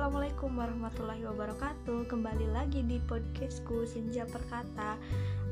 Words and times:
Assalamualaikum 0.00 0.56
warahmatullahi 0.56 1.28
wabarakatuh. 1.28 2.08
Kembali 2.08 2.48
lagi 2.56 2.80
di 2.88 2.96
podcastku 3.04 3.84
Senja 3.84 4.24
Perkata. 4.24 4.96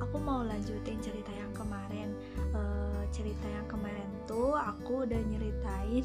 Aku 0.01 0.17
mau 0.17 0.41
lanjutin 0.41 0.97
cerita 1.05 1.29
yang 1.37 1.53
kemarin. 1.53 2.17
Uh, 2.57 3.05
Cerita 3.13 3.45
yang 3.45 3.69
kemarin 3.69 4.09
tuh 4.25 4.57
aku 4.57 5.05
udah 5.05 5.21
nyeritain 5.21 6.01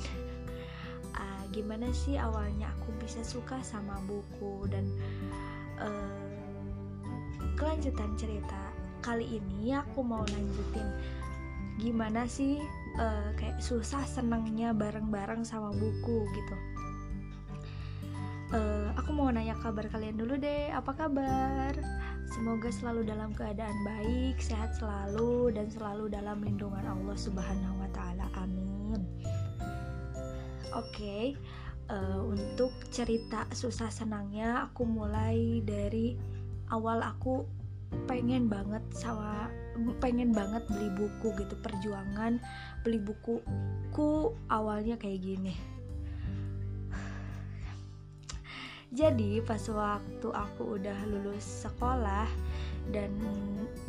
uh, 1.15 1.43
Gimana 1.55 1.87
sih 1.95 2.19
awalnya 2.19 2.67
aku 2.75 2.91
bisa 2.99 3.23
suka 3.23 3.63
sama 3.63 3.95
buku. 4.03 4.67
Dan 4.67 4.91
uh, 5.79 6.35
kelanjutan 7.55 8.11
cerita 8.19 8.75
Kali 8.99 9.39
ini 9.39 9.71
aku 9.71 10.03
mau 10.03 10.27
lanjutin 10.27 10.91
Gimana 11.79 12.27
sih 12.27 12.59
uh, 12.99 13.31
kayak 13.39 13.63
susah 13.63 14.03
senangnya 14.03 14.75
bareng-bareng 14.75 15.47
sama 15.47 15.71
buku 15.71 16.27
gitu 16.35 16.72
uh, 18.53 18.87
aku 18.95 19.09
mau 19.11 19.27
nanya 19.33 19.57
kabar 19.57 19.89
kalian 19.89 20.15
dulu 20.15 20.37
deh. 20.37 20.69
Apa 20.71 20.93
kabar? 20.93 21.73
Semoga 22.29 22.69
selalu 22.73 23.05
dalam 23.05 23.33
keadaan 23.33 23.77
baik 23.85 24.41
sehat 24.41 24.73
selalu 24.77 25.53
dan 25.53 25.69
selalu 25.69 26.09
dalam 26.09 26.41
lindungan 26.41 26.85
Allah 26.85 27.17
Subhanahu 27.17 27.81
Wa 27.83 27.89
Taala. 27.93 28.25
Amin. 28.39 29.01
Oke 30.73 30.89
okay, 30.89 31.25
uh, 31.89 31.93
eh, 31.93 32.21
untuk 32.21 32.73
cerita 32.89 33.45
susah 33.53 33.93
senangnya 33.93 34.69
aku 34.69 34.87
mulai 34.87 35.61
dari 35.61 36.17
awal 36.73 37.05
aku 37.05 37.45
pengen 38.09 38.49
banget 38.49 38.81
sama 38.89 39.53
pengen 40.01 40.33
banget 40.33 40.65
beli 40.69 40.89
buku 40.97 41.33
gitu 41.37 41.53
perjuangan 41.61 42.41
beli 42.81 42.97
bukuku 42.97 44.33
awalnya 44.49 44.97
kayak 44.97 45.21
gini 45.21 45.53
Jadi 48.93 49.41
pas 49.41 49.61
waktu 49.73 50.27
aku 50.29 50.77
udah 50.77 50.97
lulus 51.09 51.65
sekolah 51.65 52.29
dan 52.93 53.09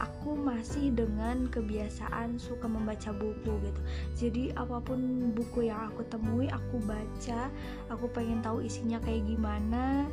aku 0.01 0.33
masih 0.33 0.97
dengan 0.97 1.45
kebiasaan 1.53 2.41
suka 2.41 2.65
membaca 2.65 3.13
buku 3.13 3.53
gitu. 3.69 3.81
Jadi 4.17 4.45
apa 4.57 4.81
pun 4.81 5.29
buku 5.37 5.69
yang 5.69 5.93
aku 5.93 6.09
temui 6.09 6.49
aku 6.49 6.81
baca, 6.89 7.53
aku 7.93 8.09
pengen 8.17 8.41
tahu 8.41 8.65
isinya 8.65 8.97
kayak 9.05 9.29
gimana 9.29 10.09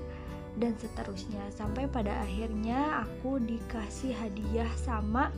dan 0.59 0.75
seterusnya 0.75 1.39
sampai 1.55 1.87
pada 1.87 2.11
akhirnya 2.27 3.07
aku 3.07 3.39
dikasih 3.39 4.11
hadiah 4.11 4.67
sama 4.75 5.31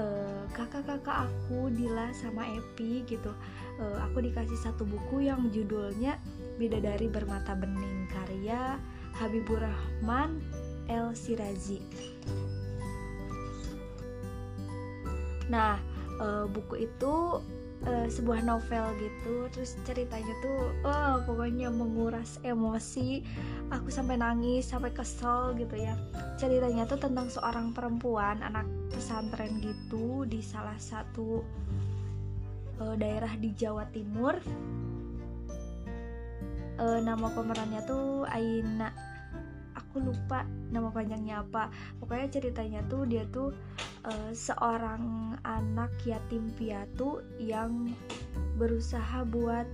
uh, 0.00 0.42
kakak-kakak 0.56 1.28
aku 1.28 1.68
Dila 1.76 2.08
sama 2.16 2.48
Epi 2.56 3.04
gitu. 3.04 3.36
Uh, 3.76 4.00
aku 4.08 4.24
dikasih 4.24 4.56
satu 4.56 4.88
buku 4.88 5.28
yang 5.28 5.52
judulnya 5.52 6.16
Bidadari 6.58 7.06
Bermata 7.06 7.54
Bening 7.54 8.10
karya 8.10 8.76
Habibur 9.14 9.62
Rahman 9.62 10.42
El 10.90 11.14
Sirazi. 11.14 11.78
Nah, 15.46 15.78
e, 16.18 16.26
buku 16.50 16.84
itu 16.84 17.40
e, 17.86 18.10
sebuah 18.10 18.42
novel 18.42 18.84
gitu, 18.98 19.48
terus 19.54 19.78
ceritanya 19.86 20.34
tuh, 20.44 20.74
oh 20.82 21.22
pokoknya 21.24 21.70
menguras 21.70 22.42
emosi. 22.42 23.22
Aku 23.70 23.88
sampai 23.88 24.18
nangis, 24.18 24.68
sampai 24.68 24.90
kesel 24.90 25.56
gitu 25.56 25.78
ya. 25.78 25.94
Ceritanya 26.36 26.84
tuh 26.90 26.98
tentang 27.00 27.30
seorang 27.30 27.70
perempuan 27.72 28.42
anak 28.42 28.66
pesantren 28.90 29.62
gitu 29.62 30.26
di 30.26 30.42
salah 30.42 30.76
satu 30.76 31.40
daerah 32.78 33.34
di 33.34 33.50
Jawa 33.58 33.90
Timur 33.90 34.38
uh, 36.78 36.98
nama 37.02 37.26
pemerannya 37.34 37.82
tuh 37.84 38.24
Aina. 38.30 38.94
Aku 39.76 40.02
lupa 40.02 40.46
nama 40.70 40.90
panjangnya 40.90 41.42
apa. 41.42 41.70
Pokoknya 41.98 42.28
ceritanya 42.30 42.80
tuh 42.86 43.04
dia 43.04 43.26
tuh 43.28 43.54
uh, 44.06 44.30
seorang 44.32 45.34
anak 45.42 45.92
yatim 46.06 46.50
piatu 46.54 47.22
yang 47.38 47.92
berusaha 48.58 49.22
buat 49.28 49.66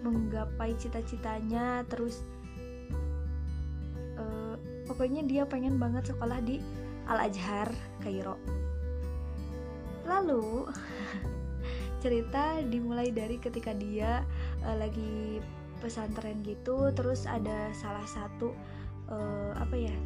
menggapai 0.00 0.72
cita-citanya 0.80 1.84
terus 1.92 2.24
uh, 4.16 4.56
pokoknya 4.88 5.20
dia 5.28 5.44
pengen 5.44 5.76
banget 5.76 6.08
sekolah 6.08 6.40
di 6.40 6.56
Al 7.04 7.28
Azhar 7.28 7.68
Kairo. 8.00 8.40
Lalu 10.08 10.64
cerita 12.02 12.64
dimulai 12.64 13.12
dari 13.12 13.36
ketika 13.36 13.76
dia 13.76 14.24
uh, 14.64 14.76
lagi 14.80 15.44
pesantren 15.80 16.44
gitu 16.44 16.92
terus 16.92 17.24
ada 17.24 17.72
salah 17.72 18.04
satu 18.04 18.52
uh, 19.10 19.52
apa 19.56 19.76
ya 19.76 19.96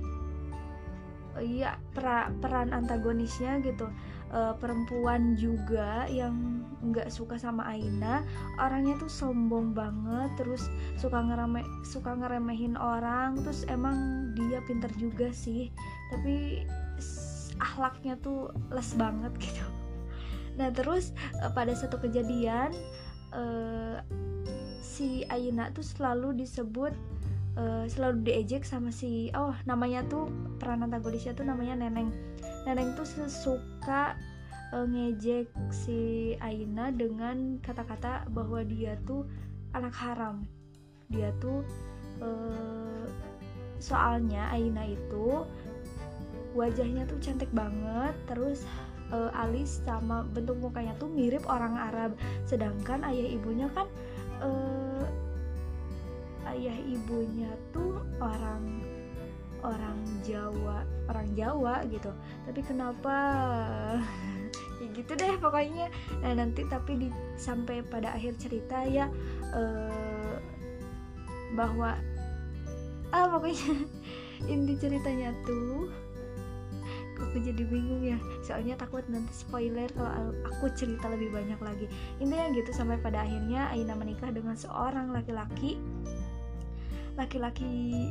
iya 1.42 1.74
uh, 1.76 2.30
peran 2.38 2.70
antagonisnya 2.70 3.58
gitu. 3.66 3.90
Uh, 4.34 4.54
perempuan 4.58 5.38
juga 5.38 6.10
yang 6.10 6.66
nggak 6.82 7.06
suka 7.06 7.38
sama 7.38 7.70
Aina 7.70 8.26
orangnya 8.58 8.98
tuh 8.98 9.06
sombong 9.06 9.70
banget 9.78 10.26
terus 10.34 10.66
suka 10.98 11.22
ngereme 11.22 11.62
suka 11.86 12.18
ngeremehin 12.18 12.74
orang 12.74 13.38
terus 13.46 13.62
emang 13.70 13.94
dia 14.34 14.58
pinter 14.66 14.90
juga 14.98 15.30
sih 15.30 15.70
tapi 16.10 16.66
ahlaknya 17.62 18.18
tuh 18.18 18.50
les 18.74 18.90
banget 18.98 19.30
gitu. 19.38 19.66
Nah 20.58 20.74
terus 20.74 21.14
uh, 21.38 21.50
pada 21.54 21.70
satu 21.70 22.02
kejadian 22.02 22.74
si 24.94 25.26
Aina 25.26 25.74
tuh 25.74 25.82
selalu 25.82 26.38
disebut 26.38 26.94
uh, 27.58 27.84
selalu 27.90 28.30
diejek 28.30 28.62
sama 28.62 28.94
si 28.94 29.34
oh 29.34 29.50
namanya 29.66 30.06
tuh 30.06 30.30
peran 30.62 30.86
antagonisnya 30.86 31.34
tuh 31.34 31.42
namanya 31.42 31.74
Neneng. 31.74 32.14
Neneng 32.62 32.94
tuh 32.94 33.02
suka 33.26 34.14
uh, 34.70 34.86
ngejek 34.86 35.50
si 35.74 36.32
Aina 36.38 36.94
dengan 36.94 37.58
kata-kata 37.58 38.30
bahwa 38.30 38.62
dia 38.62 38.94
tuh 39.02 39.26
anak 39.74 39.98
haram. 39.98 40.46
Dia 41.10 41.34
tuh 41.42 41.66
uh, 42.22 43.10
soalnya 43.82 44.46
Aina 44.54 44.86
itu 44.86 45.42
wajahnya 46.54 47.02
tuh 47.10 47.18
cantik 47.18 47.50
banget 47.50 48.14
terus 48.30 48.62
uh, 49.10 49.34
alis 49.34 49.82
sama 49.82 50.22
bentuk 50.30 50.54
mukanya 50.62 50.94
tuh 51.02 51.10
mirip 51.10 51.42
orang 51.50 51.74
Arab. 51.74 52.14
Sedangkan 52.46 53.02
ayah 53.02 53.26
ibunya 53.34 53.66
kan 53.74 53.90
uh, 54.44 55.04
ayah 56.52 56.76
ibunya 56.86 57.50
tuh 57.72 58.04
orang 58.20 58.84
orang 59.64 59.98
Jawa 60.20 60.84
orang 61.08 61.28
Jawa 61.32 61.82
gitu. 61.88 62.12
Tapi 62.46 62.60
kenapa? 62.62 63.16
Ya 64.82 64.90
gitu 64.90 65.14
deh 65.14 65.38
pokoknya. 65.38 65.86
Nah 66.18 66.34
nanti 66.34 66.66
tapi 66.66 66.98
di 66.98 67.08
sampai 67.38 67.80
pada 67.86 68.10
akhir 68.10 68.36
cerita 68.42 68.82
ya 68.82 69.06
uh, 69.54 70.34
bahwa 71.54 71.94
ah 73.14 73.30
pokoknya 73.30 73.86
inti 74.52 74.74
ceritanya 74.76 75.30
tuh 75.46 75.88
aku 77.34 77.42
jadi 77.42 77.66
bingung 77.66 78.06
ya. 78.06 78.14
Soalnya 78.46 78.78
takut 78.78 79.02
nanti 79.10 79.34
spoiler 79.34 79.90
kalau 79.90 80.30
aku 80.46 80.70
cerita 80.78 81.10
lebih 81.10 81.34
banyak 81.34 81.58
lagi. 81.58 81.90
Intinya 82.22 82.46
gitu 82.54 82.70
sampai 82.70 83.02
pada 83.02 83.26
akhirnya 83.26 83.74
Aina 83.74 83.98
menikah 83.98 84.30
dengan 84.30 84.54
seorang 84.54 85.10
laki-laki. 85.10 85.74
Laki-laki 87.18 88.06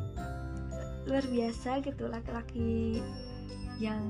luar 1.08 1.24
biasa 1.24 1.80
gitu 1.84 2.08
laki-laki 2.12 3.00
yang 3.80 4.04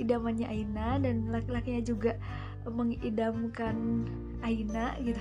idamannya 0.00 0.48
Aina 0.48 0.96
dan 0.96 1.28
laki-lakinya 1.28 1.84
juga 1.84 2.16
mengidamkan 2.64 4.08
Aina 4.40 4.96
gitu. 5.04 5.20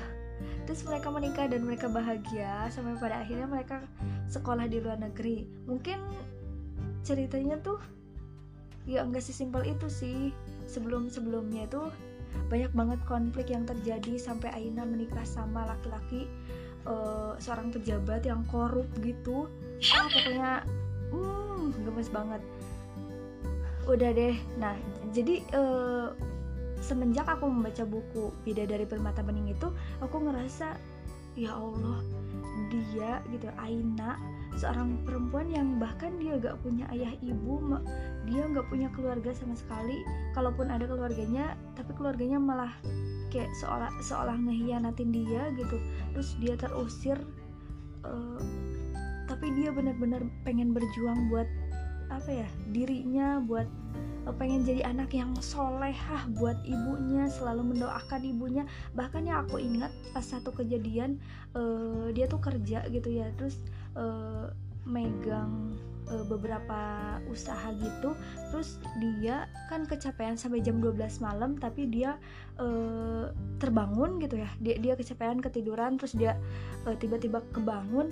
Terus 0.63 0.87
mereka 0.87 1.11
menikah 1.11 1.51
dan 1.51 1.67
mereka 1.67 1.91
bahagia 1.91 2.71
sampai 2.71 2.95
pada 2.95 3.19
akhirnya 3.19 3.51
mereka 3.51 3.83
sekolah 4.31 4.63
di 4.71 4.79
luar 4.79 4.95
negeri. 4.95 5.43
Mungkin 5.67 5.99
ceritanya 7.03 7.59
tuh 7.59 7.98
ya 8.89 9.05
enggak 9.05 9.21
sesimpel 9.21 9.61
itu 9.69 9.85
sih. 9.85 10.33
Sebelum 10.65 11.13
sebelumnya 11.13 11.69
itu 11.69 11.93
banyak 12.49 12.73
banget 12.73 12.99
konflik 13.05 13.53
yang 13.53 13.65
terjadi 13.69 14.17
sampai 14.17 14.49
Aina 14.53 14.85
menikah 14.85 15.25
sama 15.25 15.69
laki-laki 15.69 16.25
uh, 16.89 17.37
seorang 17.37 17.69
pejabat 17.69 18.25
yang 18.25 18.41
korup 18.49 18.89
gitu. 19.05 19.45
Ah 19.93 20.09
pokoknya 20.09 20.51
hmm 21.13 21.85
gemes 21.85 22.09
banget. 22.09 22.41
Udah 23.85 24.09
deh. 24.13 24.35
Nah 24.57 24.73
jadi 25.13 25.41
uh, 25.53 26.13
semenjak 26.81 27.29
aku 27.29 27.45
membaca 27.45 27.85
buku 27.85 28.33
Bidadari 28.41 28.89
Permata 28.89 29.21
Bening 29.21 29.53
itu 29.53 29.69
aku 30.01 30.17
ngerasa 30.21 30.73
ya 31.37 31.53
Allah 31.53 32.01
dia 32.67 33.23
gitu 33.31 33.47
Aina 33.55 34.19
seorang 34.59 34.99
perempuan 35.07 35.47
yang 35.47 35.79
bahkan 35.79 36.19
dia 36.19 36.35
gak 36.35 36.59
punya 36.59 36.83
ayah 36.91 37.15
ibu 37.23 37.79
dia 38.27 38.43
gak 38.51 38.67
punya 38.67 38.91
keluarga 38.91 39.31
sama 39.31 39.55
sekali. 39.55 40.03
Kalaupun 40.35 40.67
ada 40.67 40.83
keluarganya 40.83 41.55
tapi 41.79 41.95
keluarganya 41.95 42.37
malah 42.41 42.73
kayak 43.31 43.49
seolah 43.63 43.89
seolah 44.03 44.35
ngehianatin 44.35 45.09
dia 45.15 45.53
gitu. 45.55 45.77
Terus 46.17 46.29
dia 46.43 46.53
terusir 46.59 47.17
uh, 48.03 48.41
tapi 49.29 49.53
dia 49.53 49.69
benar-benar 49.69 50.25
pengen 50.41 50.73
berjuang 50.73 51.29
buat 51.29 51.47
apa 52.09 52.29
ya 52.43 52.47
dirinya 52.73 53.37
buat 53.45 53.69
uh, 54.27 54.35
pengen 54.35 54.65
jadi 54.65 54.87
anak 54.87 55.13
yang 55.15 55.31
solehah 55.39 56.27
buat 56.35 56.57
ibunya 56.65 57.29
selalu 57.31 57.75
mendoakan 57.75 58.21
ibunya. 58.25 58.63
Bahkan 58.95 59.27
yang 59.29 59.45
aku 59.47 59.61
ingat 59.61 59.93
pas 60.11 60.25
satu 60.25 60.51
kejadian 60.51 61.21
uh, 61.55 62.11
dia 62.11 62.25
tuh 62.25 62.41
kerja 62.41 62.83
gitu 62.89 63.09
ya 63.11 63.29
terus 63.37 63.61
uh, 63.95 64.51
megang 64.87 65.77
uh, 66.09 66.25
beberapa 66.25 66.79
usaha 67.29 67.71
gitu. 67.77 68.17
Terus 68.51 68.81
dia 68.97 69.45
kan 69.69 69.85
kecapean 69.85 70.35
sampai 70.35 70.59
jam 70.65 70.81
12 70.81 70.97
malam 71.21 71.55
tapi 71.55 71.85
dia 71.87 72.17
uh, 72.57 73.29
terbangun 73.61 74.17
gitu 74.23 74.41
ya. 74.41 74.49
Dia 74.59 74.75
dia 74.81 74.93
kecapean 74.97 75.39
ketiduran 75.39 75.95
terus 76.01 76.17
dia 76.17 76.35
tiba-tiba 76.99 77.45
kebangun. 77.53 78.11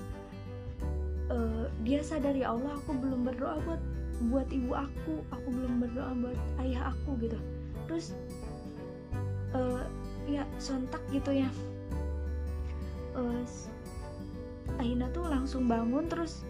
Dia 1.84 2.04
sadar 2.04 2.36
ya 2.36 2.52
Allah 2.52 2.76
aku 2.76 2.96
belum 3.00 3.28
berdoa 3.28 3.60
buat 3.64 3.80
buat 4.18 4.50
ibu 4.50 4.74
aku 4.74 5.22
aku 5.30 5.48
belum 5.54 5.84
berdoa 5.86 6.12
buat 6.18 6.40
ayah 6.66 6.94
aku 6.94 7.18
gitu. 7.22 7.38
Terus 7.86 8.18
uh, 9.54 9.86
ya 10.26 10.44
sontak 10.58 11.02
gitu 11.14 11.32
ya. 11.32 11.50
Uh, 13.18 13.42
Aina 14.78 15.10
tuh 15.16 15.26
langsung 15.26 15.66
bangun 15.66 16.06
terus 16.12 16.46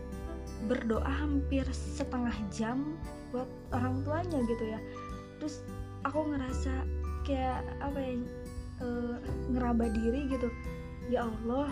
berdoa 0.66 1.06
hampir 1.06 1.64
setengah 1.70 2.34
jam 2.50 2.98
buat 3.30 3.48
orang 3.72 4.02
tuanya 4.02 4.42
gitu 4.50 4.66
ya. 4.74 4.80
Terus 5.38 5.62
aku 6.02 6.34
ngerasa 6.34 6.84
kayak 7.24 7.62
apa 7.84 8.00
ya 8.00 8.14
e, 8.82 8.88
ngeraba 9.54 9.86
diri 9.94 10.26
gitu. 10.34 10.50
Ya 11.14 11.30
Allah. 11.30 11.70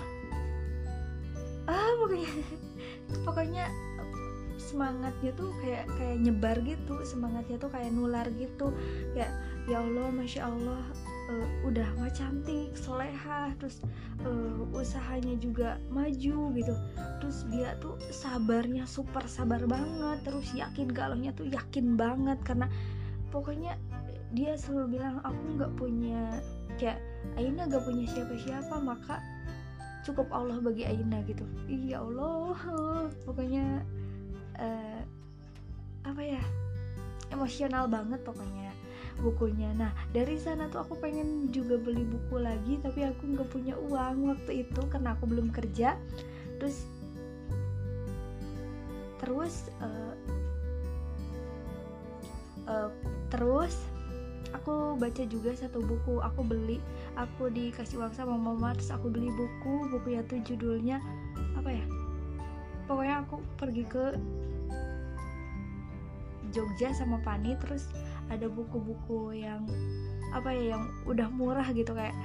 Ah 1.65 1.91
pokoknya 1.97 2.31
pokoknya 3.25 3.65
semangatnya 4.57 5.31
tuh 5.35 5.51
kayak 5.61 5.85
kayak 5.97 6.17
nyebar 6.21 6.57
gitu 6.63 6.95
semangatnya 7.03 7.57
tuh 7.59 7.69
kayak 7.71 7.91
nular 7.91 8.27
gitu. 8.35 8.71
Ya 9.13 9.29
ya 9.65 9.81
Allah 9.81 10.13
masya 10.13 10.45
Allah 10.45 10.81
uh, 11.31 11.47
udah 11.65 11.87
mah 11.97 12.11
cantik 12.13 12.73
soleha 12.77 13.53
terus 13.57 13.81
uh, 14.23 14.77
usahanya 14.77 15.35
juga 15.41 15.81
maju 15.89 16.53
gitu. 16.53 16.73
Terus 17.23 17.37
dia 17.49 17.73
tuh 17.81 17.97
sabarnya 18.13 18.85
super 18.85 19.25
sabar 19.25 19.63
banget 19.65 20.21
terus 20.25 20.51
yakin 20.53 20.89
galaunya 20.91 21.33
tuh 21.33 21.49
yakin 21.49 21.97
banget 21.97 22.37
karena 22.45 22.69
pokoknya 23.33 23.75
dia 24.35 24.57
selalu 24.59 24.99
bilang 24.99 25.23
aku 25.23 25.43
nggak 25.55 25.73
punya 25.79 26.43
kayak 26.75 26.99
Aina 27.39 27.67
gak 27.67 27.83
punya 27.83 28.05
siapa-siapa 28.07 28.75
maka 28.83 29.19
cukup 30.05 30.29
Allah 30.29 30.61
bagi 30.61 30.85
Aina 30.85 31.25
gitu. 31.25 31.43
Iya 31.65 32.05
Allah 32.05 32.53
pokoknya 33.25 33.81
uh, 34.59 35.01
apa 36.05 36.21
ya 36.21 36.43
emosional 37.33 37.89
banget 37.89 38.21
pokoknya 38.21 38.71
bukunya. 39.19 39.71
Nah 39.73 39.91
dari 40.11 40.35
sana 40.35 40.67
tuh 40.67 40.83
aku 40.83 40.99
pengen 40.99 41.49
juga 41.49 41.79
beli 41.79 42.03
buku 42.03 42.35
lagi 42.39 42.77
tapi 42.83 43.07
aku 43.07 43.23
nggak 43.35 43.49
punya 43.49 43.73
uang 43.79 44.31
waktu 44.31 44.67
itu 44.67 44.81
karena 44.91 45.15
aku 45.15 45.25
belum 45.25 45.49
kerja. 45.55 45.95
Terus 46.59 46.85
terus 49.23 49.71
uh, 49.81 50.15
uh, 52.69 52.89
terus 53.31 53.73
aku 54.51 54.99
baca 54.99 55.23
juga 55.25 55.55
satu 55.55 55.79
buku. 55.81 56.19
Aku 56.21 56.43
beli 56.43 56.83
aku 57.15 57.47
dikasih 57.47 58.03
uang 58.03 58.13
sama 58.13 58.35
mama 58.35 58.75
terus 58.75 58.91
aku 58.91 59.07
beli 59.07 59.31
buku 59.31 59.87
buku 59.87 60.19
tuh 60.27 60.39
judulnya 60.43 60.99
ya 60.99 61.24
pokoknya 62.85 63.25
aku 63.25 63.41
pergi 63.57 63.83
ke 63.85 64.05
Jogja 66.53 66.95
sama 66.95 67.19
Pani 67.19 67.59
terus 67.59 67.91
ada 68.31 68.47
buku-buku 68.47 69.35
yang 69.35 69.67
apa 70.31 70.51
ya 70.51 70.75
yang 70.75 70.83
udah 71.07 71.27
murah 71.31 71.67
gitu 71.75 71.91
kayak 71.91 72.15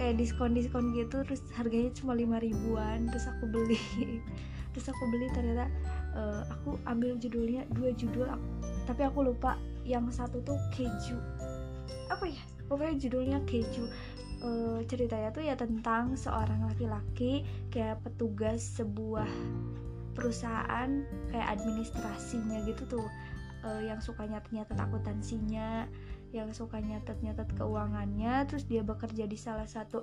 kayak 0.00 0.18
diskon-diskon 0.18 0.96
gitu 0.96 1.22
terus 1.22 1.44
harganya 1.54 1.92
cuma 1.94 2.16
lima 2.16 2.40
ribuan 2.40 3.06
terus 3.12 3.28
aku 3.28 3.44
beli. 3.48 3.78
Terus 4.74 4.90
aku 4.90 5.06
beli 5.06 5.30
ternyata 5.30 5.70
uh, 6.18 6.42
aku 6.50 6.74
ambil 6.90 7.14
judulnya 7.14 7.62
dua 7.70 7.94
judul 7.94 8.26
aku, 8.26 8.50
tapi 8.90 9.06
aku 9.06 9.22
lupa 9.22 9.54
yang 9.86 10.10
satu 10.10 10.42
tuh 10.42 10.58
keju. 10.74 11.14
Apa 12.10 12.26
ya? 12.26 12.42
Pokoknya 12.66 12.98
judulnya 12.98 13.38
keju. 13.46 13.86
Uh, 14.42 14.82
ceritanya 14.90 15.30
tuh 15.30 15.46
ya 15.46 15.54
tentang 15.54 16.18
seorang 16.18 16.66
laki-laki 16.66 17.46
kayak 17.70 18.02
petugas 18.02 18.66
sebuah 18.74 19.30
perusahaan 20.14 21.02
kayak 21.34 21.48
administrasinya 21.58 22.62
gitu 22.64 22.86
tuh 22.86 23.06
uh, 23.66 23.82
yang 23.82 23.98
suka 23.98 24.24
nyatet-nyatet 24.24 24.78
akuntansinya 24.78 25.90
yang 26.34 26.50
suka 26.50 26.82
nyatet-nyatet 26.82 27.46
keuangannya 27.54 28.46
terus 28.50 28.66
dia 28.66 28.82
bekerja 28.82 29.26
di 29.26 29.38
salah 29.38 29.66
satu 29.66 30.02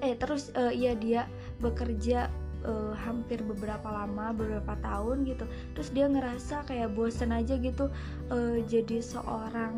eh 0.00 0.16
terus 0.16 0.48
uh, 0.56 0.72
iya 0.72 0.96
dia 0.96 1.28
bekerja 1.60 2.32
uh, 2.64 2.92
hampir 2.96 3.40
beberapa 3.44 3.88
lama 3.88 4.32
beberapa 4.32 4.76
tahun 4.80 5.28
gitu. 5.28 5.44
Terus 5.76 5.88
dia 5.92 6.06
ngerasa 6.08 6.64
kayak 6.64 6.96
bosen 6.96 7.32
aja 7.32 7.56
gitu 7.60 7.92
uh, 8.32 8.56
jadi 8.64 9.00
seorang 9.04 9.76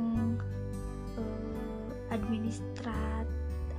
uh, 1.18 1.88
administrat 2.14 3.26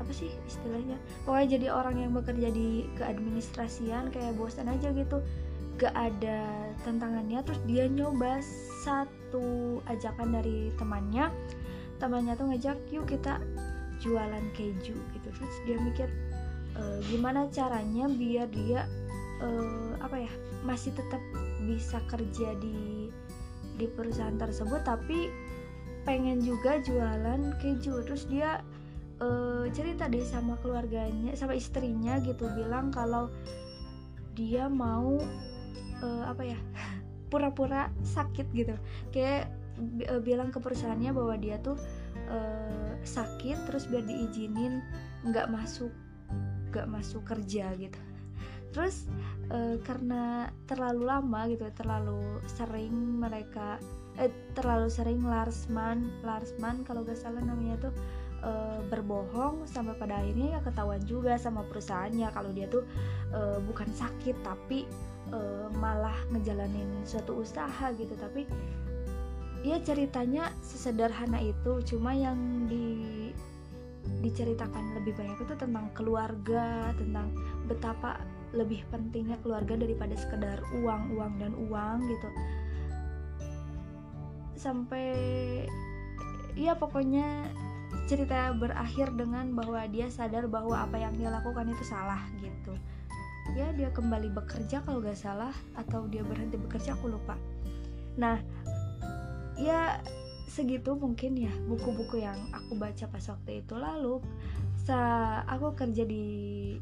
apa 0.03 0.11
sih 0.11 0.29
istilahnya? 0.43 0.99
Pokoknya 1.23 1.47
jadi 1.55 1.67
orang 1.71 1.95
yang 1.95 2.11
bekerja 2.11 2.51
di 2.51 2.91
keadministrasian 2.99 4.11
kayak 4.11 4.35
bosan 4.35 4.67
aja 4.67 4.91
gitu. 4.91 5.23
Gak 5.79 5.95
ada 5.95 6.43
tantangannya 6.83 7.41
terus 7.47 7.57
dia 7.63 7.87
nyoba 7.87 8.43
satu 8.83 9.79
ajakan 9.87 10.35
dari 10.35 10.75
temannya. 10.75 11.31
Temannya 11.97 12.35
tuh 12.35 12.51
ngajak 12.51 12.77
yuk 12.91 13.07
kita 13.07 13.39
jualan 14.03 14.43
keju 14.53 14.93
gitu. 14.93 15.27
Terus 15.31 15.55
dia 15.63 15.79
mikir 15.79 16.11
e, 16.75 16.81
gimana 17.07 17.47
caranya 17.49 18.11
biar 18.11 18.51
dia 18.51 18.83
e, 19.39 19.47
apa 20.03 20.27
ya 20.27 20.31
masih 20.67 20.91
tetap 20.91 21.23
bisa 21.63 22.03
kerja 22.11 22.53
di 22.59 23.07
di 23.73 23.89
perusahaan 23.89 24.37
tersebut 24.37 24.85
tapi 24.85 25.31
pengen 26.03 26.43
juga 26.43 26.83
jualan 26.83 27.55
keju. 27.63 28.03
Terus 28.03 28.27
dia 28.27 28.59
e, 29.23 29.71
cerita 29.71 30.11
deh 30.11 30.21
sama 30.27 30.59
keluarganya 30.59 31.31
sama 31.39 31.55
istrinya 31.55 32.19
gitu 32.19 32.51
bilang 32.51 32.91
kalau 32.91 33.31
dia 34.33 34.65
mau 34.65 35.21
uh, 36.01 36.23
apa 36.25 36.43
ya 36.43 36.59
pura-pura 37.31 37.89
sakit 38.01 38.49
gitu. 38.53 38.75
Kayak 39.13 39.49
uh, 40.09 40.21
bilang 40.21 40.49
ke 40.49 40.59
perusahaannya 40.59 41.13
bahwa 41.13 41.35
dia 41.37 41.61
tuh 41.61 41.77
uh, 42.29 42.91
sakit 43.05 43.69
terus 43.69 43.85
biar 43.89 44.05
diizinin 44.05 44.81
nggak 45.25 45.49
masuk 45.49 45.93
nggak 46.73 46.89
masuk 46.89 47.21
kerja 47.25 47.73
gitu. 47.77 47.99
Terus 48.73 49.05
uh, 49.53 49.77
karena 49.85 50.49
terlalu 50.65 51.05
lama 51.05 51.45
gitu 51.45 51.69
terlalu 51.77 52.41
sering 52.49 53.21
mereka 53.21 53.77
eh, 54.17 54.33
terlalu 54.57 54.89
sering 54.89 55.21
Larsman 55.25 56.09
Larsman 56.25 56.81
kalau 56.85 57.05
gak 57.05 57.17
salah 57.17 57.41
namanya 57.41 57.89
tuh 57.89 57.93
uh, 58.43 58.79
berbohong 58.91 59.65
sampai 59.65 59.95
pada 59.97 60.19
akhirnya 60.19 60.55
ya 60.55 60.59
ketahuan 60.61 61.01
juga 61.07 61.39
sama 61.39 61.63
perusahaannya 61.65 62.27
kalau 62.35 62.51
dia 62.51 62.67
tuh 62.67 62.83
uh, 63.31 63.57
bukan 63.63 63.87
sakit 63.95 64.35
tapi 64.43 64.85
uh, 65.31 65.71
malah 65.79 66.15
ngejalanin 66.35 66.87
suatu 67.07 67.39
usaha 67.39 67.89
gitu. 67.95 68.13
Tapi 68.19 68.45
ya 69.63 69.79
ceritanya 69.79 70.51
sesederhana 70.59 71.39
itu 71.39 71.79
cuma 71.87 72.11
yang 72.11 72.67
di 72.67 73.31
diceritakan 74.19 74.99
lebih 74.99 75.15
banyak 75.15 75.39
itu 75.39 75.55
tentang 75.55 75.87
keluarga 75.95 76.91
tentang 76.99 77.31
betapa 77.71 78.19
lebih 78.51 78.83
pentingnya 78.91 79.39
keluarga 79.41 79.79
daripada 79.79 80.13
sekedar 80.13 80.59
uang 80.83 81.15
uang 81.17 81.33
dan 81.39 81.51
uang 81.55 81.97
gitu. 82.11 82.29
Sampai 84.59 85.07
ya 86.53 86.77
pokoknya 86.77 87.49
cerita 88.05 88.51
berakhir 88.55 89.13
dengan 89.15 89.55
bahwa 89.55 89.83
dia 89.87 90.11
sadar 90.11 90.45
bahwa 90.49 90.83
apa 90.83 90.99
yang 90.99 91.13
dia 91.15 91.31
lakukan 91.31 91.69
itu 91.69 91.83
salah 91.85 92.21
gitu. 92.39 92.73
Ya 93.55 93.71
dia 93.75 93.91
kembali 93.91 94.31
bekerja 94.31 94.83
kalau 94.83 95.03
gak 95.03 95.19
salah 95.19 95.51
atau 95.75 96.07
dia 96.07 96.23
berhenti 96.23 96.55
bekerja 96.55 96.95
aku 96.95 97.11
lupa. 97.11 97.35
Nah 98.19 98.39
ya 99.59 100.01
segitu 100.47 100.93
mungkin 100.93 101.37
ya 101.37 101.53
buku-buku 101.67 102.21
yang 102.21 102.37
aku 102.55 102.75
baca 102.75 103.05
pas 103.07 103.25
waktu 103.29 103.65
itu. 103.65 103.73
Lalu 103.75 104.23
sa 104.83 104.99
aku 105.47 105.71
kerja 105.75 106.03
di 106.03 106.75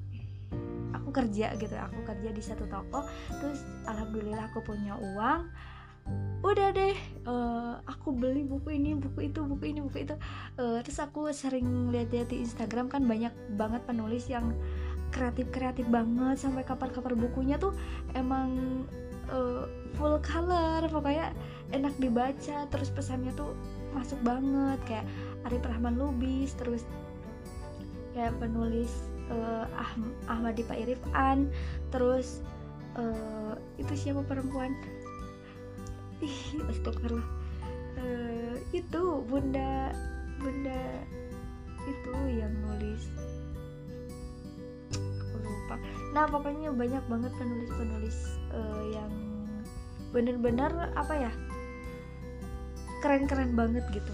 aku 0.91 1.09
kerja 1.13 1.55
gitu 1.55 1.75
aku 1.75 1.99
kerja 2.03 2.29
di 2.29 2.43
satu 2.43 2.67
toko 2.67 3.03
terus 3.39 3.63
alhamdulillah 3.87 4.51
aku 4.51 4.63
punya 4.63 4.95
uang 4.95 5.47
udah 6.41 6.73
deh 6.73 6.97
uh, 7.29 7.77
aku 7.85 8.17
beli 8.17 8.41
buku 8.41 8.73
ini 8.73 8.97
buku 8.97 9.29
itu 9.29 9.45
buku 9.45 9.63
ini 9.71 9.79
buku 9.85 10.09
itu. 10.09 10.15
Uh, 10.57 10.81
terus 10.81 10.97
aku 10.97 11.29
sering 11.31 11.93
lihat-lihat 11.93 12.33
di 12.33 12.41
Instagram 12.41 12.89
kan 12.89 13.05
banyak 13.05 13.31
banget 13.55 13.85
penulis 13.85 14.25
yang 14.25 14.57
kreatif 15.11 15.51
kreatif 15.51 15.85
banget 15.91 16.39
sampai 16.39 16.63
cover-cover 16.63 17.13
bukunya 17.13 17.59
tuh 17.59 17.75
emang 18.15 18.83
uh, 19.29 19.67
full 19.99 20.17
color 20.23 20.81
pokoknya 20.87 21.35
enak 21.75 21.93
dibaca 21.99 22.65
terus 22.71 22.89
pesannya 22.89 23.29
tuh 23.35 23.53
masuk 23.91 24.17
banget 24.23 24.79
kayak 24.87 25.05
Arif 25.45 25.61
Rahman 25.61 25.99
Lubis 25.99 26.55
terus 26.55 26.87
kayak 28.15 28.35
penulis 28.39 28.91
uh, 29.31 29.67
ah 29.75 29.91
Ahmad 30.31 30.55
Dipa 30.59 30.75
Irifan 30.75 31.51
terus 31.91 32.43
uh, 32.95 33.55
itu 33.79 33.93
siapa 33.95 34.23
perempuan 34.23 34.75
astagfirullah. 36.71 37.29
Uh, 38.01 38.55
itu 38.71 39.01
bunda 39.27 39.91
bunda 40.41 40.81
itu 41.85 42.13
yang 42.29 42.53
nulis. 42.65 43.03
Aku 44.95 45.37
lupa. 45.41 45.75
Nah 46.13 46.25
pokoknya 46.29 46.69
banyak 46.73 47.03
banget 47.09 47.31
penulis-penulis 47.37 48.17
uh, 48.53 48.83
yang 48.93 49.11
bener-bener 50.11 50.91
apa 50.93 51.29
ya 51.29 51.31
keren-keren 53.01 53.57
banget 53.57 53.85
gitu. 53.93 54.13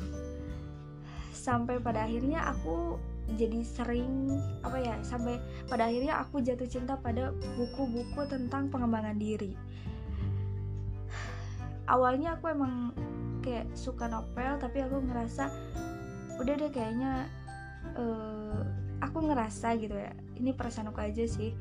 Sampai 1.36 1.80
pada 1.80 2.08
akhirnya 2.08 2.44
aku 2.44 3.00
jadi 3.36 3.60
sering 3.68 4.32
apa 4.64 4.80
ya 4.80 4.96
sampai 5.04 5.36
pada 5.68 5.92
akhirnya 5.92 6.24
aku 6.24 6.40
jatuh 6.40 6.64
cinta 6.64 6.96
pada 6.96 7.36
buku-buku 7.60 8.24
tentang 8.32 8.72
pengembangan 8.72 9.20
diri 9.20 9.52
awalnya 11.88 12.36
aku 12.36 12.52
emang 12.52 12.92
kayak 13.42 13.72
suka 13.74 14.12
novel 14.12 14.60
tapi 14.60 14.84
aku 14.84 15.00
ngerasa 15.08 15.48
udah 16.38 16.54
deh 16.60 16.70
kayaknya 16.70 17.26
uh, 17.96 18.62
aku 19.02 19.24
ngerasa 19.24 19.80
gitu 19.80 19.96
ya 19.96 20.12
ini 20.38 20.54
perasaan 20.54 20.94
aku 20.94 21.02
aja 21.02 21.26
sih. 21.26 21.56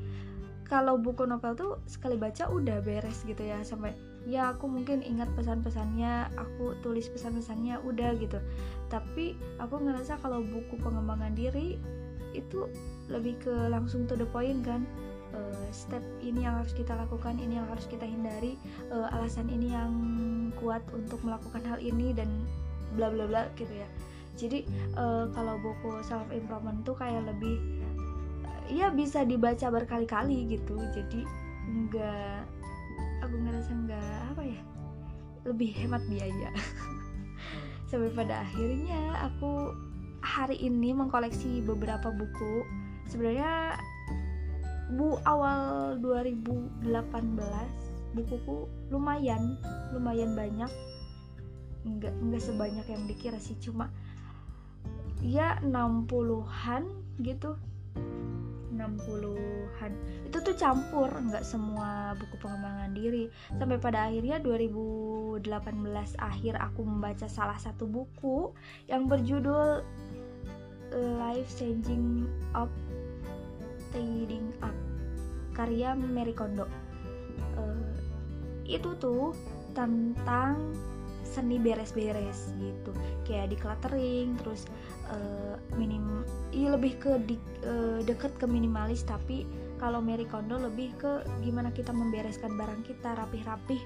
Kalau 0.67 0.99
buku 0.99 1.23
novel 1.23 1.55
tuh 1.55 1.71
sekali 1.87 2.19
baca 2.19 2.51
udah 2.51 2.83
beres 2.83 3.23
gitu 3.23 3.39
ya 3.39 3.63
sampai 3.63 3.95
ya 4.27 4.51
aku 4.51 4.67
mungkin 4.67 4.99
ingat 4.99 5.31
pesan-pesannya 5.39 6.35
aku 6.35 6.75
tulis 6.83 7.07
pesan-pesannya 7.07 7.79
udah 7.87 8.11
gitu. 8.19 8.37
Tapi 8.91 9.39
aku 9.63 9.79
ngerasa 9.79 10.19
kalau 10.19 10.43
buku 10.43 10.75
pengembangan 10.83 11.31
diri 11.31 11.79
itu 12.35 12.67
lebih 13.07 13.39
ke 13.39 13.55
langsung 13.71 14.03
to 14.05 14.19
the 14.19 14.27
point 14.27 14.59
kan 14.67 14.83
uh, 15.37 15.67
step 15.69 16.01
ini 16.25 16.43
yang 16.43 16.57
harus 16.57 16.73
kita 16.73 16.97
lakukan 16.97 17.37
ini 17.37 17.61
yang 17.61 17.69
harus 17.69 17.85
kita 17.85 18.03
hindari 18.03 18.57
uh, 18.89 19.13
alasan 19.13 19.45
ini 19.53 19.71
yang 19.71 19.93
kuat 20.57 20.81
untuk 20.91 21.21
melakukan 21.21 21.61
hal 21.61 21.77
ini 21.77 22.11
dan 22.17 22.27
bla 22.97 23.13
bla 23.13 23.29
bla 23.29 23.45
gitu 23.53 23.71
ya. 23.71 23.87
Jadi 24.37 24.65
uh, 24.97 25.29
kalau 25.33 25.57
buku 25.61 26.01
self 26.05 26.25
improvement 26.33 26.81
tuh 26.85 26.97
kayak 26.97 27.25
lebih 27.25 27.57
ya 28.67 28.91
bisa 28.91 29.23
dibaca 29.23 29.69
berkali-kali 29.69 30.57
gitu. 30.57 30.77
Jadi 30.93 31.21
enggak 31.69 32.45
aku 33.21 33.35
ngerasa 33.37 33.71
nggak 33.73 34.17
apa 34.35 34.43
ya 34.45 34.61
lebih 35.45 35.71
hemat 35.77 36.03
biaya. 36.09 36.51
Sampai 37.89 38.11
pada 38.11 38.43
akhirnya 38.43 39.31
aku 39.31 39.71
hari 40.19 40.59
ini 40.59 40.91
mengkoleksi 40.91 41.63
beberapa 41.63 42.11
buku. 42.11 42.67
Sebenarnya 43.07 43.79
bu 44.95 45.19
awal 45.27 45.99
2018 45.99 46.87
bukuku 48.15 48.67
lumayan 48.89 49.59
lumayan 49.91 50.31
banyak. 50.33 50.71
Nggak 51.83 52.13
nggak 52.23 52.43
sebanyak 52.43 52.87
yang 52.87 53.03
dikira 53.07 53.39
sih 53.39 53.55
cuma 53.59 53.91
ya 55.23 55.59
60-an 55.63 56.83
gitu. 57.19 57.59
60-an 58.77 59.91
itu 60.29 60.37
tuh 60.43 60.55
campur 60.59 61.09
nggak 61.09 61.41
semua 61.41 62.13
buku 62.15 62.35
pengembangan 62.39 62.91
diri. 62.93 63.27
Sampai 63.57 63.81
pada 63.81 64.07
akhirnya 64.07 64.37
2018 64.39 65.43
akhir 66.19 66.53
aku 66.61 66.81
membaca 66.85 67.25
salah 67.25 67.57
satu 67.57 67.89
buku 67.89 68.53
yang 68.85 69.09
berjudul 69.09 69.81
Life 70.93 71.51
Changing 71.59 72.29
Up 72.55 72.71
Trading 73.91 74.53
Up 74.63 74.75
karya 75.57 75.97
Mary 75.97 76.37
Kondo. 76.37 76.69
Uh, 77.57 77.89
itu 78.69 78.93
tuh 79.01 79.33
tentang 79.73 80.69
seni 81.25 81.57
beres-beres 81.57 82.53
gitu. 82.61 82.93
Kayak 83.25 83.57
decluttering 83.57 84.37
terus 84.37 84.69
uh, 85.09 85.57
minim 85.75 86.21
iya 86.53 86.77
lebih 86.77 87.01
ke 87.01 87.17
di, 87.25 87.35
uh, 87.65 87.99
deket 88.05 88.37
ke 88.37 88.45
minimalis 88.45 89.01
tapi 89.01 89.49
kalau 89.81 90.01
Mary 90.01 90.29
Kondo 90.29 90.61
lebih 90.61 90.93
ke 90.97 91.25
gimana 91.41 91.73
kita 91.73 91.89
membereskan 91.93 92.53
barang 92.53 92.85
kita 92.85 93.17
rapih-rapih 93.17 93.81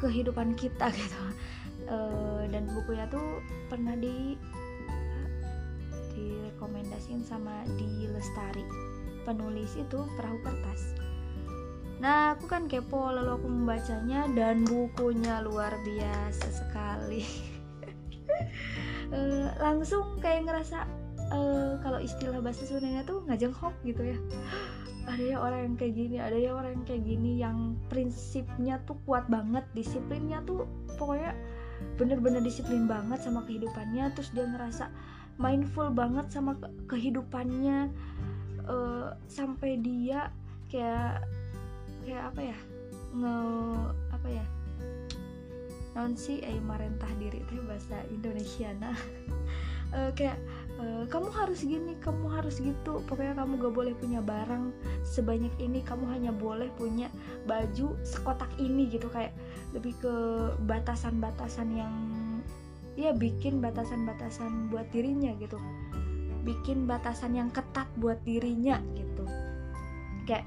kehidupan 0.00 0.56
kita 0.56 0.88
gitu. 0.98 1.22
Uh, 1.88 2.44
dan 2.52 2.68
bukunya 2.72 3.08
tuh 3.08 3.40
pernah 3.72 3.96
di 3.96 4.36
direkomendasiin 6.12 7.22
sama 7.22 7.64
di 7.78 8.10
Lestari 8.10 8.66
penulis 9.28 9.76
itu 9.76 10.00
perahu 10.16 10.40
kertas 10.40 10.96
Nah, 11.98 12.38
aku 12.38 12.46
kan 12.46 12.70
kepo 12.70 13.10
lalu 13.10 13.34
aku 13.34 13.46
membacanya 13.50 14.30
dan 14.30 14.62
bukunya 14.62 15.42
luar 15.42 15.74
biasa 15.82 16.46
sekali. 16.46 17.26
uh, 19.10 19.50
langsung 19.64 20.14
kayak 20.22 20.46
ngerasa 20.46 20.86
uh, 21.34 21.74
kalau 21.82 21.98
istilah 21.98 22.38
bahasa 22.38 22.62
Sundanya 22.70 23.02
tuh 23.02 23.26
ngajengkok 23.26 23.74
gitu 23.82 24.14
ya. 24.14 24.18
Ada 25.10 25.24
ya 25.24 25.36
orang 25.40 25.60
yang 25.72 25.76
kayak 25.80 25.94
gini, 25.96 26.16
ada 26.20 26.36
ya 26.36 26.52
orang 26.52 26.70
yang 26.76 26.84
kayak 26.84 27.00
gini 27.08 27.40
yang 27.40 27.80
prinsipnya 27.88 28.76
tuh 28.84 29.00
kuat 29.08 29.24
banget, 29.32 29.64
disiplinnya 29.72 30.44
tuh 30.44 30.68
pokoknya 31.00 31.32
bener-bener 31.96 32.44
disiplin 32.44 32.84
banget 32.84 33.16
sama 33.24 33.40
kehidupannya, 33.48 34.12
terus 34.12 34.28
dia 34.36 34.44
ngerasa 34.44 34.92
mindful 35.40 35.88
banget 35.88 36.28
sama 36.28 36.60
kehidupannya 36.92 37.88
uh, 38.68 39.16
sampai 39.26 39.80
dia 39.80 40.30
kayak 40.68 41.24
kayak 42.04 42.22
apa 42.32 42.40
ya? 42.52 42.58
Nge 43.16 43.36
apa 44.12 44.28
ya? 44.28 44.44
Non 45.96 46.14
si 46.14 46.38
eh 46.44 46.60
marentah 46.62 47.10
diri 47.18 47.42
itu 47.42 47.58
bahasa 47.64 48.04
Indonesia 48.12 48.70
nah. 48.78 48.96
Uh, 49.90 50.12
kayak 50.18 50.38
uh, 50.78 51.04
kamu 51.08 51.32
harus 51.32 51.64
gini 51.64 51.96
kamu 51.98 52.28
harus 52.28 52.60
gitu 52.60 53.00
pokoknya 53.08 53.40
kamu 53.40 53.56
gak 53.58 53.74
boleh 53.74 53.94
punya 53.96 54.20
barang 54.20 54.70
sebanyak 55.02 55.50
ini 55.58 55.80
kamu 55.80 56.04
hanya 56.12 56.30
boleh 56.30 56.68
punya 56.76 57.08
baju 57.48 57.96
sekotak 58.04 58.52
ini 58.60 58.86
gitu. 58.92 59.08
Kayak 59.10 59.34
lebih 59.72 59.96
ke 59.98 60.14
batasan-batasan 60.68 61.68
yang 61.74 61.94
ya 62.98 63.14
bikin 63.14 63.62
batasan-batasan 63.62 64.74
buat 64.74 64.90
dirinya 64.90 65.30
gitu 65.38 65.54
bikin 66.46 66.86
batasan 66.86 67.34
yang 67.34 67.50
ketat 67.50 67.86
buat 67.98 68.20
dirinya 68.22 68.78
gitu. 68.94 69.24
Kayak 70.26 70.46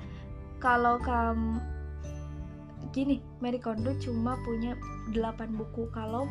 kalau 0.61 1.01
kamu 1.01 1.57
gini 2.91 3.23
Mary 3.39 3.57
Kondo 3.57 3.95
cuma 4.03 4.35
punya 4.43 4.75
8 5.15 5.57
buku. 5.57 5.87
Kalau 5.95 6.27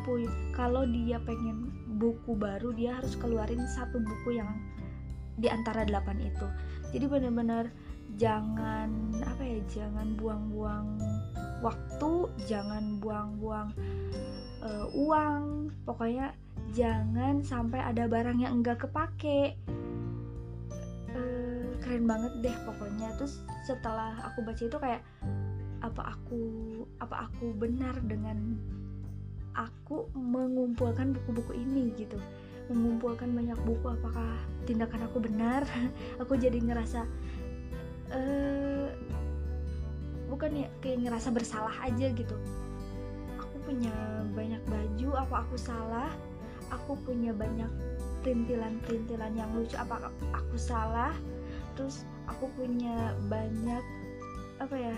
kalau 0.53 0.85
dia 0.87 1.17
pengen 1.25 1.73
buku 1.97 2.37
baru 2.37 2.73
dia 2.73 3.01
harus 3.01 3.17
keluarin 3.17 3.61
satu 3.75 3.97
buku 4.01 4.41
yang 4.41 4.49
di 5.41 5.49
antara 5.49 5.83
8 5.83 6.21
itu. 6.21 6.47
Jadi 6.93 7.05
benar-benar 7.09 7.65
jangan 8.19 8.91
apa 9.23 9.41
ya 9.41 9.59
jangan 9.71 10.19
buang-buang 10.19 10.99
waktu 11.65 12.11
jangan 12.45 13.01
buang-buang 13.01 13.73
uh, 14.61 14.87
uang. 14.93 15.73
Pokoknya 15.87 16.37
jangan 16.71 17.43
sampai 17.43 17.83
ada 17.83 18.07
barang 18.07 18.39
yang 18.39 18.59
enggak 18.59 18.87
kepake. 18.87 19.59
Uh, 21.11 21.75
keren 21.83 22.07
banget 22.07 22.31
deh 22.39 22.55
pokoknya. 22.63 23.11
Terus 23.19 23.43
setelah 23.67 24.15
aku 24.31 24.43
baca 24.43 24.63
itu 24.63 24.77
kayak 24.79 25.03
apa 25.81 26.13
aku 26.13 26.41
apa 27.01 27.27
aku 27.27 27.57
benar 27.57 27.97
dengan 28.05 28.55
aku 29.57 30.07
mengumpulkan 30.15 31.11
buku-buku 31.11 31.59
ini 31.59 31.91
gitu. 31.99 32.15
Mengumpulkan 32.71 33.35
banyak 33.35 33.59
buku 33.67 33.91
apakah 33.91 34.39
tindakan 34.63 35.03
aku 35.11 35.19
benar? 35.19 35.67
Aku 36.23 36.39
jadi 36.39 36.55
ngerasa 36.55 37.03
uh, 38.15 38.87
bukan 40.31 40.63
ya 40.63 40.67
kayak 40.79 41.03
ngerasa 41.03 41.35
bersalah 41.35 41.75
aja 41.83 42.07
gitu. 42.15 42.35
Aku 43.43 43.59
punya 43.67 43.91
banyak 44.31 44.63
baju 44.71 45.09
apa 45.19 45.35
aku 45.43 45.59
salah 45.59 46.07
aku 46.71 46.97
punya 47.03 47.35
banyak 47.35 47.69
perintilan-perintilan 48.23 49.33
yang 49.35 49.51
lucu. 49.53 49.75
Apa 49.75 50.09
aku 50.31 50.55
salah? 50.55 51.13
Terus 51.75 52.07
aku 52.25 52.47
punya 52.55 53.13
banyak 53.27 53.83
apa 54.61 54.75
ya 54.77 54.95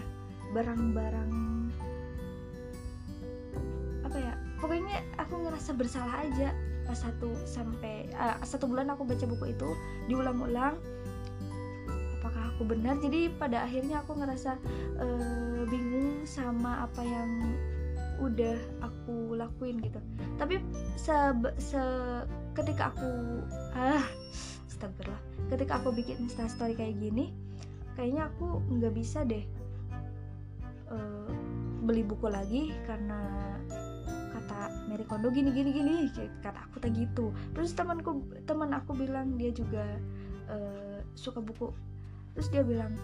barang-barang 0.52 1.32
apa 4.04 4.18
ya 4.20 4.34
pokoknya 4.60 5.00
aku 5.18 5.34
ngerasa 5.44 5.72
bersalah 5.74 6.16
aja. 6.24 6.54
Pas 6.84 7.00
satu 7.00 7.32
sampai 7.48 8.12
uh, 8.12 8.36
satu 8.44 8.68
bulan 8.68 8.92
aku 8.92 9.08
baca 9.08 9.24
buku 9.24 9.56
itu 9.56 9.70
diulang-ulang 10.12 10.76
apa 12.24 12.32
apakah 12.32 12.56
aku 12.56 12.64
benar? 12.64 12.96
Jadi 13.04 13.32
pada 13.36 13.68
akhirnya 13.68 14.00
aku 14.00 14.16
ngerasa 14.16 14.56
uh, 15.00 15.62
bingung 15.68 16.24
sama 16.24 16.88
apa 16.88 17.04
yang 17.04 17.30
udah 18.22 18.58
aku 18.86 19.34
lakuin 19.34 19.82
gitu. 19.82 20.00
Tapi 20.38 20.62
se, 21.00 21.14
se 21.58 21.82
ketika 22.54 22.94
aku 22.94 23.42
ah 23.74 24.06
astagfirullah. 24.70 25.22
Ketika 25.50 25.82
aku 25.82 25.94
bikin 25.94 26.26
insta 26.26 26.46
story 26.50 26.78
kayak 26.78 26.98
gini 26.98 27.34
kayaknya 27.94 28.26
aku 28.30 28.58
nggak 28.74 28.94
bisa 28.98 29.22
deh 29.22 29.46
uh, 30.90 31.30
beli 31.86 32.02
buku 32.02 32.26
lagi 32.26 32.74
karena 32.90 33.22
kata 34.34 34.90
Mary 34.90 35.06
Kondo 35.06 35.30
gini 35.30 35.54
gini 35.54 35.70
gini 35.70 35.94
kata 36.42 36.58
aku 36.58 36.82
tak 36.82 36.98
gitu 36.98 37.30
terus 37.54 37.78
temanku 37.78 38.26
teman 38.50 38.74
aku 38.74 38.98
bilang 38.98 39.38
dia 39.38 39.54
juga 39.54 39.86
uh, 40.50 41.00
suka 41.14 41.40
buku. 41.40 41.70
Terus 42.34 42.50
dia 42.50 42.64
bilang 42.66 42.98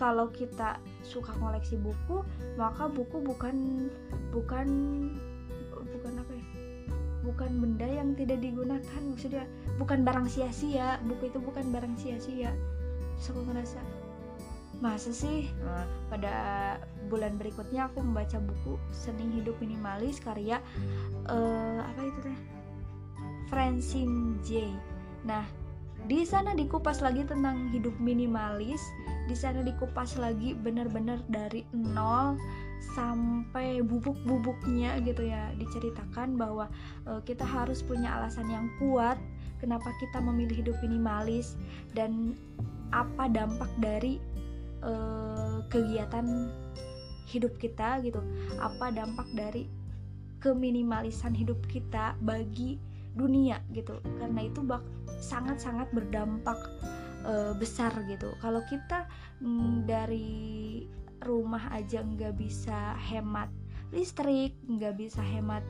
kalau 0.00 0.32
kita 0.32 0.80
suka 1.04 1.36
koleksi 1.36 1.76
buku 1.76 2.24
maka 2.56 2.88
buku 2.88 3.20
bukan 3.20 3.86
bukan 4.32 4.68
bukan 5.76 6.12
apa 6.16 6.32
ya? 6.32 6.46
Bukan 7.20 7.60
benda 7.60 7.84
yang 7.84 8.16
tidak 8.16 8.40
digunakan 8.40 9.02
maksudnya 9.04 9.44
bukan 9.76 10.00
barang 10.00 10.24
sia-sia 10.32 10.96
buku 11.04 11.28
itu 11.28 11.36
bukan 11.36 11.68
barang 11.68 12.00
sia-sia. 12.00 12.56
Terus 13.20 13.36
aku 13.36 13.40
ngerasa? 13.44 13.80
Masa 14.80 15.12
sih? 15.12 15.52
Nah, 15.60 15.84
pada 16.08 16.32
bulan 17.12 17.36
berikutnya 17.36 17.92
aku 17.92 18.00
membaca 18.00 18.40
buku 18.40 18.80
seni 18.88 19.28
hidup 19.36 19.60
minimalis 19.60 20.16
karya 20.16 20.64
uh, 21.28 21.84
apa 21.84 22.00
itu 22.08 22.18
teh? 22.24 22.38
Francine 23.52 24.40
J. 24.40 24.72
Nah 25.28 25.44
di 26.06 26.24
sana 26.24 26.56
dikupas 26.56 27.04
lagi 27.04 27.26
tentang 27.26 27.68
hidup 27.74 27.92
minimalis. 28.00 28.80
Di 29.28 29.36
sana 29.38 29.62
dikupas 29.62 30.18
lagi 30.18 30.56
benar-benar 30.58 31.22
dari 31.30 31.62
nol 31.70 32.34
sampai 32.96 33.84
bubuk-bubuknya 33.84 34.98
gitu 35.04 35.28
ya. 35.28 35.52
Diceritakan 35.60 36.40
bahwa 36.40 36.66
uh, 37.06 37.20
kita 37.22 37.44
harus 37.44 37.84
punya 37.84 38.16
alasan 38.16 38.48
yang 38.48 38.66
kuat 38.80 39.20
kenapa 39.60 39.92
kita 40.00 40.18
memilih 40.18 40.64
hidup 40.64 40.76
minimalis 40.80 41.54
dan 41.92 42.32
apa 42.90 43.28
dampak 43.30 43.70
dari 43.78 44.18
uh, 44.82 45.62
kegiatan 45.68 46.50
hidup 47.28 47.54
kita 47.60 48.02
gitu. 48.02 48.18
Apa 48.58 48.90
dampak 48.90 49.28
dari 49.36 49.70
keminimalisan 50.40 51.36
hidup 51.36 51.60
kita 51.68 52.16
bagi 52.24 52.80
dunia 53.14 53.60
gitu. 53.70 54.00
Karena 54.18 54.40
itu 54.48 54.64
bak 54.64 54.82
sangat-sangat 55.20 55.86
berdampak 55.92 56.58
uh, 57.28 57.52
besar 57.56 57.92
gitu. 58.08 58.32
Kalau 58.40 58.64
kita 58.66 59.06
mm, 59.44 59.84
dari 59.84 60.84
rumah 61.20 61.68
aja 61.76 62.00
nggak 62.00 62.34
bisa 62.40 62.96
hemat 62.96 63.52
listrik 63.90 64.54
nggak 64.70 64.96
bisa 64.96 65.20
hemat 65.20 65.60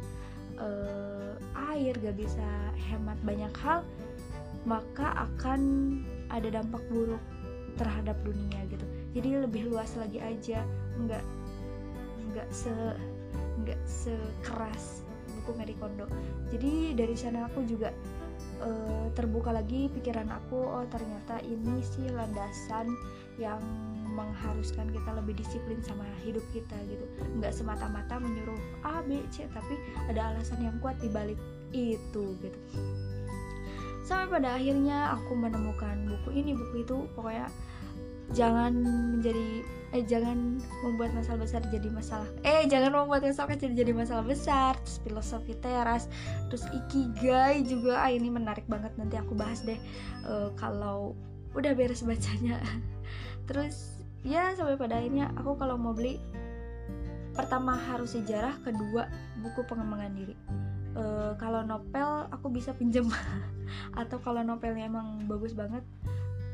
uh, 0.61 1.35
air 1.75 1.97
nggak 1.99 2.17
bisa 2.21 2.47
hemat 2.91 3.19
banyak 3.27 3.51
hal 3.65 3.83
maka 4.69 5.17
akan 5.17 5.61
ada 6.29 6.53
dampak 6.53 6.85
buruk 6.93 7.23
terhadap 7.81 8.15
dunia 8.29 8.61
gitu. 8.69 8.85
Jadi 9.17 9.41
lebih 9.41 9.73
luas 9.73 9.97
lagi 9.97 10.21
aja 10.21 10.61
nggak 11.01 11.25
nggak 12.31 12.49
se 12.53 12.73
nggak 13.65 13.81
sekeras 13.89 15.01
buku 15.41 15.57
Marie 15.57 15.79
Kondo. 15.81 16.05
Jadi 16.53 16.93
dari 16.93 17.17
sana 17.17 17.49
aku 17.49 17.65
juga 17.65 17.89
uh, 18.61 19.07
terbuka 19.17 19.51
lagi 19.51 19.91
pikiran 19.93 20.29
aku 20.31 20.61
oh 20.61 20.85
ternyata 20.93 21.41
ini 21.43 21.83
sih 21.83 22.07
landasan 22.13 22.93
yang 23.41 23.61
mengharuskan 24.11 24.91
kita 24.93 25.11
lebih 25.17 25.39
disiplin 25.39 25.81
sama 25.81 26.05
hidup 26.23 26.45
kita 26.53 26.77
gitu. 26.89 27.05
Nggak 27.41 27.57
semata-mata 27.57 28.21
menyuruh 28.21 28.61
A 28.85 29.01
B 29.07 29.25
C 29.33 29.49
tapi 29.51 29.75
ada 30.13 30.35
alasan 30.35 30.61
yang 30.61 30.77
kuat 30.85 30.99
di 31.01 31.09
balik 31.09 31.41
itu 31.73 32.37
gitu. 32.43 32.59
Sampai 34.05 34.43
pada 34.43 34.59
akhirnya 34.59 35.15
aku 35.15 35.39
menemukan 35.39 35.95
buku 36.11 36.35
ini 36.35 36.53
buku 36.59 36.83
itu 36.83 37.07
pokoknya 37.15 37.47
jangan 38.33 38.73
menjadi 39.17 39.65
eh 39.91 40.07
jangan 40.07 40.63
membuat 40.87 41.11
masalah 41.19 41.43
besar 41.43 41.67
jadi 41.67 41.91
masalah. 41.91 42.29
Eh 42.47 42.63
jangan 42.71 42.95
membuat 42.95 43.27
masalah 43.27 43.59
kecil 43.59 43.75
jadi 43.75 43.91
masalah 43.91 44.23
besar. 44.23 44.79
Terus 44.87 44.99
filosofi 45.03 45.55
teras. 45.59 46.07
Terus 46.47 46.65
ikigai 46.71 47.67
juga. 47.67 48.07
Ah 48.07 48.11
ini 48.15 48.31
menarik 48.31 48.63
banget. 48.71 48.95
Nanti 48.95 49.19
aku 49.19 49.35
bahas 49.35 49.67
deh 49.67 49.79
uh, 50.31 50.55
kalau 50.55 51.19
udah 51.59 51.75
beres 51.75 52.07
bacanya. 52.07 52.63
Terus 53.51 53.99
ya 54.23 54.55
sampai 54.55 54.79
pada 54.79 55.03
akhirnya 55.03 55.35
aku 55.35 55.59
kalau 55.59 55.75
mau 55.75 55.91
beli 55.91 56.23
pertama 57.35 57.75
harus 57.75 58.15
sejarah 58.15 58.63
kedua 58.63 59.11
buku 59.43 59.67
pengembangan 59.67 60.15
diri. 60.15 60.39
Uh, 60.95 61.35
kalau 61.35 61.67
novel 61.67 62.31
aku 62.31 62.47
bisa 62.47 62.71
pinjam. 62.79 63.11
Atau 64.01 64.23
kalau 64.23 64.47
novelnya 64.47 64.87
emang 64.87 65.27
bagus 65.27 65.51
banget 65.51 65.83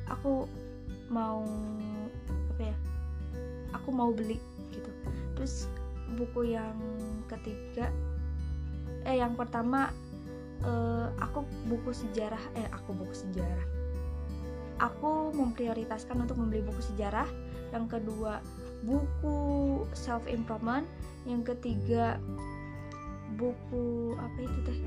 aku 0.09 0.47
mau 1.13 1.47
apa 2.57 2.63
ya 2.73 2.77
aku 3.75 3.89
mau 3.95 4.11
beli 4.11 4.41
gitu. 4.73 4.91
Terus 5.37 5.71
buku 6.17 6.55
yang 6.55 6.77
ketiga 7.27 7.91
eh 9.07 9.19
yang 9.19 9.39
pertama 9.39 9.91
uh, 10.67 11.11
aku 11.23 11.47
buku 11.71 11.91
sejarah 11.95 12.41
eh 12.59 12.67
aku 12.73 12.91
buku 12.95 13.15
sejarah. 13.15 13.67
Aku 14.77 15.33
memprioritaskan 15.33 16.29
untuk 16.29 16.37
membeli 16.37 16.61
buku 16.61 16.83
sejarah. 16.95 17.29
Yang 17.73 17.99
kedua 17.99 18.45
buku 18.85 19.39
self 19.97 20.23
improvement 20.31 20.87
yang 21.27 21.43
ketiga 21.43 22.21
buku 23.35 24.15
apa 24.17 24.39
itu 24.43 24.59
teh? 24.65 24.81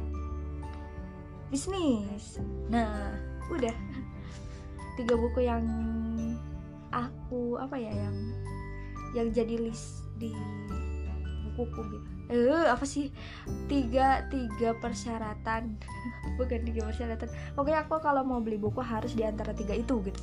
Bisnis. 1.49 2.37
Nah 2.69 3.13
udah. 3.49 3.73
Tiga 4.99 5.15
buku 5.15 5.47
yang 5.47 5.63
aku 6.89 7.57
apa 7.61 7.75
ya 7.77 7.93
yang 7.93 8.17
yang 9.13 9.27
jadi 9.33 9.57
list 9.57 10.05
di 10.21 10.33
bukuku 11.49 11.81
gitu. 11.97 12.07
Eh 12.29 12.65
apa 12.69 12.85
sih? 12.85 13.09
Tiga 13.65 14.29
tiga 14.29 14.77
persyaratan. 14.77 15.75
Bukan 16.37 16.61
tiga 16.63 16.85
persyaratan. 16.87 17.29
Pokoknya 17.57 17.83
aku 17.83 17.97
kalau 17.99 18.21
mau 18.21 18.39
beli 18.39 18.61
buku 18.61 18.79
harus 18.79 19.17
di 19.17 19.25
antara 19.25 19.51
tiga 19.51 19.73
itu 19.73 19.97
gitu. 20.05 20.21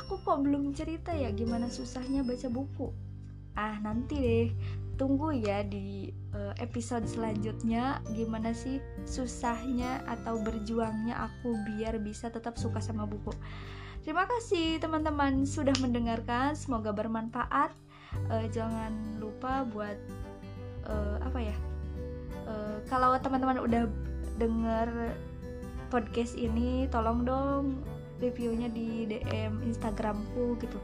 Aku 0.00 0.18
kok 0.24 0.42
belum 0.42 0.74
cerita 0.74 1.14
ya 1.14 1.30
gimana 1.30 1.70
susahnya 1.70 2.24
baca 2.24 2.48
buku. 2.50 2.90
Ah 3.54 3.76
nanti 3.82 4.14
deh 4.18 4.48
tunggu 5.00 5.32
ya 5.32 5.64
di 5.64 6.12
uh, 6.36 6.52
episode 6.60 7.08
selanjutnya 7.08 8.04
gimana 8.12 8.52
sih 8.52 8.84
susahnya 9.08 10.04
atau 10.04 10.36
berjuangnya 10.44 11.16
aku 11.16 11.56
biar 11.72 11.96
bisa 12.04 12.28
tetap 12.28 12.60
suka 12.60 12.84
sama 12.84 13.08
buku. 13.08 13.32
Terima 14.04 14.28
kasih 14.28 14.76
teman-teman 14.76 15.48
sudah 15.48 15.72
mendengarkan, 15.80 16.52
semoga 16.52 16.92
bermanfaat. 16.92 17.72
Uh, 18.28 18.44
jangan 18.52 18.92
lupa 19.16 19.64
buat 19.72 19.96
uh, 20.84 21.16
apa 21.24 21.48
ya? 21.48 21.56
Uh, 22.44 22.84
kalau 22.92 23.16
teman-teman 23.24 23.56
udah 23.56 23.88
denger 24.36 25.16
podcast 25.88 26.36
ini, 26.36 26.84
tolong 26.92 27.24
dong 27.24 27.80
reviewnya 28.20 28.68
di 28.68 29.08
DM 29.08 29.64
Instagramku 29.64 30.60
gitu. 30.60 30.76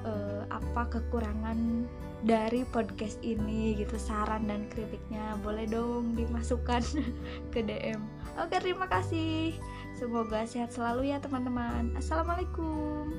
Uh, 0.00 0.48
apa 0.48 0.96
kekurangan 0.96 1.84
dari 2.20 2.68
podcast 2.68 3.16
ini 3.24 3.76
gitu 3.80 3.96
saran 3.96 4.44
dan 4.48 4.68
kritiknya 4.68 5.40
boleh 5.40 5.64
dong 5.64 6.12
dimasukkan 6.14 6.84
ke 7.52 7.60
DM 7.64 8.00
oke 8.40 8.56
terima 8.60 8.86
kasih. 8.88 9.56
Semoga 10.00 10.48
sehat 10.48 10.72
selalu 10.72 11.12
ya 11.12 11.20
teman-teman. 11.20 11.92
Assalamualaikum 11.92 13.12